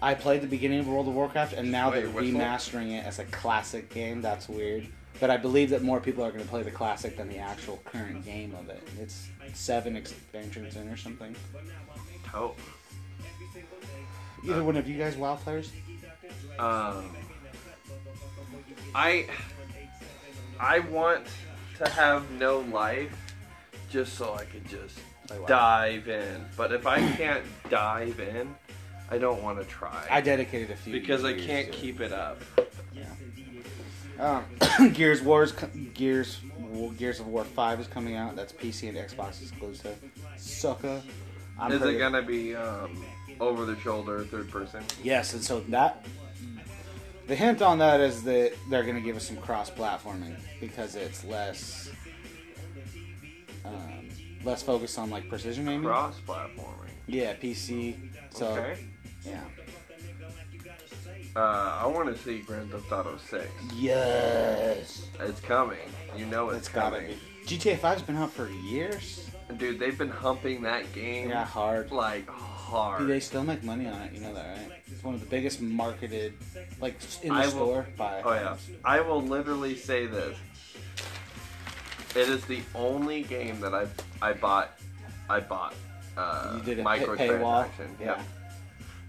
I 0.00 0.14
played 0.14 0.40
the 0.40 0.48
beginning 0.48 0.80
of 0.80 0.88
World 0.88 1.06
of 1.06 1.14
Warcraft, 1.14 1.52
and 1.52 1.70
now 1.70 1.90
Wait, 1.90 2.00
they're 2.00 2.08
remastering 2.12 2.90
it 2.98 3.04
as 3.06 3.18
a 3.20 3.24
classic 3.26 3.88
game. 3.90 4.20
That's 4.20 4.48
weird. 4.48 4.86
But 5.20 5.30
I 5.30 5.36
believe 5.36 5.70
that 5.70 5.82
more 5.82 6.00
people 6.00 6.24
are 6.24 6.32
going 6.32 6.42
to 6.42 6.48
play 6.50 6.62
the 6.64 6.70
classic 6.72 7.16
than 7.16 7.28
the 7.28 7.38
actual 7.38 7.80
current 7.84 8.24
game 8.24 8.52
of 8.58 8.68
it. 8.68 8.82
It's 9.00 9.28
seven 9.52 9.94
expansions 9.94 10.74
in 10.74 10.88
or 10.88 10.96
something. 10.96 11.36
Oh, 12.34 12.54
Either 14.44 14.64
one 14.64 14.76
of 14.76 14.88
you 14.88 14.98
guys 14.98 15.16
WoW 15.16 15.36
players? 15.36 15.70
um, 16.58 17.14
I 18.94 19.26
I 20.58 20.80
want 20.80 21.24
to 21.78 21.88
have 21.90 22.28
no 22.32 22.58
life 22.60 23.14
just 23.88 24.14
so 24.14 24.34
I 24.34 24.44
could 24.44 24.66
just 24.68 24.98
WoW. 25.30 25.46
dive 25.46 26.08
in. 26.08 26.44
But 26.56 26.72
if 26.72 26.86
I 26.86 27.00
can't 27.12 27.44
dive 27.70 28.20
in, 28.20 28.54
I 29.10 29.18
don't 29.18 29.42
want 29.42 29.60
to 29.60 29.64
try 29.66 30.06
I 30.10 30.20
dedicated 30.20 30.70
a 30.70 30.76
few 30.76 30.92
because 30.92 31.24
I 31.24 31.34
can't 31.34 31.70
to 31.70 31.78
keep 31.78 32.00
it 32.00 32.12
up. 32.12 32.40
Um, 34.18 34.44
Gears 34.92 35.22
Wars, 35.22 35.52
Gears, 35.94 36.40
Gears 36.96 37.18
of 37.18 37.26
War 37.26 37.44
Five 37.44 37.80
is 37.80 37.86
coming 37.86 38.14
out. 38.14 38.36
That's 38.36 38.52
PC 38.52 38.88
and 38.88 38.98
Xbox 38.98 39.40
exclusive. 39.42 39.98
Sucker. 40.36 41.02
I'm 41.58 41.72
Is 41.72 41.82
it 41.82 41.98
gonna 41.98 42.22
be 42.22 42.54
um, 42.54 43.04
over 43.40 43.64
the 43.64 43.76
shoulder, 43.80 44.24
third 44.24 44.50
person? 44.50 44.84
Yes, 45.02 45.32
and 45.32 45.42
so 45.42 45.60
that 45.68 46.06
the 47.26 47.36
hint 47.36 47.62
on 47.62 47.78
that 47.78 48.00
is 48.00 48.22
that 48.24 48.52
they're 48.68 48.82
going 48.82 48.96
to 48.96 49.00
give 49.00 49.16
us 49.16 49.26
some 49.26 49.36
cross-platforming 49.36 50.36
because 50.60 50.96
it's 50.96 51.24
less 51.24 51.90
um, 53.64 54.01
less 54.44 54.62
focused 54.62 54.98
on 54.98 55.10
like 55.10 55.28
precision 55.28 55.68
aiming. 55.68 55.84
Cross 55.84 56.20
platforming. 56.26 56.90
Yeah, 57.06 57.34
PC. 57.34 57.96
So 58.30 58.46
Okay. 58.48 58.84
yeah. 59.24 59.40
Uh, 61.34 61.78
I 61.82 61.86
want 61.86 62.14
to 62.14 62.22
see 62.22 62.40
Grand 62.40 62.70
Theft 62.70 62.92
Auto 62.92 63.16
6. 63.16 63.46
Yes, 63.74 65.06
It's 65.18 65.40
coming. 65.40 65.78
You 66.16 66.26
know 66.26 66.50
it's, 66.50 66.58
it's 66.58 66.68
coming. 66.68 67.14
GTA 67.46 67.78
5's 67.78 68.02
been 68.02 68.16
out 68.16 68.30
for 68.30 68.48
years. 68.50 69.30
Dude, 69.56 69.78
they've 69.78 69.96
been 69.96 70.10
humping 70.10 70.62
that 70.62 70.92
game 70.92 71.30
Yeah, 71.30 71.44
hard. 71.46 71.90
like 71.90 72.28
hard. 72.28 73.00
Do 73.00 73.06
they 73.06 73.20
still 73.20 73.44
make 73.44 73.62
money 73.64 73.86
on 73.86 74.00
it? 74.02 74.12
You 74.12 74.20
know 74.20 74.34
that, 74.34 74.56
right? 74.58 74.72
It's 74.86 75.02
one 75.02 75.14
of 75.14 75.20
the 75.20 75.26
biggest 75.26 75.60
marketed, 75.62 76.34
like 76.80 76.96
in 77.22 77.30
the 77.30 77.34
I 77.34 77.44
will- 77.46 77.50
store 77.52 77.86
by. 77.96 78.20
Oh 78.22 78.32
yeah. 78.34 78.56
I 78.84 79.00
will 79.00 79.22
literally 79.22 79.74
say 79.76 80.06
this. 80.06 80.36
It 82.14 82.28
is 82.28 82.44
the 82.44 82.60
only 82.74 83.22
game 83.22 83.60
that 83.60 83.74
I 83.74 83.86
I 84.20 84.32
bought 84.34 84.78
I 85.30 85.40
bought 85.40 85.74
uh 86.16 86.54
You 86.58 86.62
did 86.62 86.78
a 86.78 86.82
pay- 86.84 87.00
microtransaction. 87.00 87.40
paywall? 87.40 87.68
Yeah. 88.00 88.06
Yeah. 88.06 88.22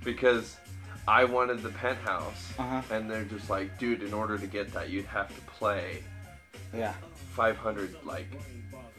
Because 0.03 0.57
I 1.07 1.25
wanted 1.25 1.61
the 1.63 1.69
penthouse 1.69 2.53
Uh-huh. 2.57 2.81
and 2.95 3.09
they're 3.09 3.25
just 3.25 3.49
like, 3.49 3.77
dude, 3.77 4.03
in 4.03 4.13
order 4.13 4.37
to 4.37 4.47
get 4.47 4.71
that 4.73 4.89
you'd 4.89 5.05
have 5.05 5.27
to 5.35 5.41
play 5.51 6.01
Yeah. 6.73 6.93
500 7.35 7.95
like 8.05 8.27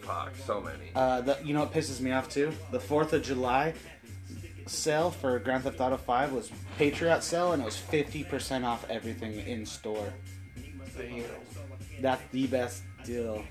fuck 0.03 0.33
so 0.45 0.61
many. 0.61 0.91
Uh, 0.95 1.23
the, 1.23 1.39
you 1.43 1.55
know 1.55 1.61
what 1.61 1.73
pisses 1.73 2.01
me 2.01 2.13
off 2.13 2.29
too? 2.29 2.53
The 2.73 2.81
Fourth 2.81 3.15
of 3.15 3.23
July 3.23 3.73
sale 4.67 5.11
for 5.11 5.39
Grand 5.39 5.63
Theft 5.65 5.81
Auto 5.81 5.97
Five 5.97 6.33
was 6.33 6.51
Patriot 6.79 7.23
sale, 7.23 7.53
and 7.53 7.63
it 7.63 7.65
was 7.65 7.77
fifty 7.77 8.23
percent 8.25 8.65
off 8.65 8.85
everything 8.91 9.35
in 9.47 9.65
store. 9.67 10.13
That's 12.01 12.23
the 12.33 12.47
best 12.47 12.83
deal. 13.05 13.45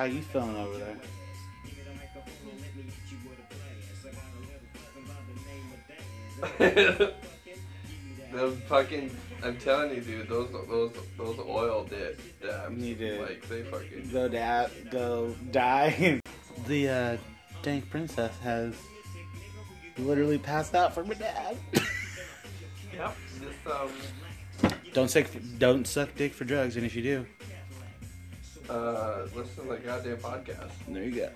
How 0.00 0.06
you 0.06 0.22
feeling 0.22 0.56
over 0.56 0.78
there? 6.58 7.12
those 8.32 8.56
fucking 8.60 9.14
I'm 9.44 9.58
telling 9.58 9.94
you 9.94 10.00
dude, 10.00 10.26
those 10.26 10.50
those 10.52 10.92
those 11.18 11.38
oil 11.40 11.84
dip 11.84 12.18
dabs 12.40 12.74
You 12.74 12.80
need 12.80 12.98
to- 13.00 13.20
like 13.20 13.46
they 13.46 13.62
fucking 13.64 14.08
Go 14.10 14.26
da- 14.26 14.68
go 14.90 15.36
die. 15.50 16.22
the 16.66 16.88
uh, 16.88 17.16
dank 17.62 17.90
princess 17.90 18.32
has 18.38 18.72
literally 19.98 20.38
passed 20.38 20.74
out 20.74 20.94
from 20.94 21.08
her 21.08 21.14
dad. 21.14 21.58
Yep. 22.94 23.16
Just 23.38 23.66
um 23.76 23.90
don't 24.94 25.10
suck. 25.10 25.26
Don't 25.58 25.86
suck 25.86 26.14
dick 26.16 26.32
for 26.32 26.44
drugs, 26.44 26.76
and 26.76 26.86
if 26.86 26.96
you 26.96 27.02
do, 27.02 27.26
uh 28.70 29.26
listen 29.34 29.64
to 29.64 29.70
the 29.70 29.76
goddamn 29.78 30.16
podcast. 30.18 30.70
there 30.88 31.02
you 31.04 31.10
go. 31.16 31.28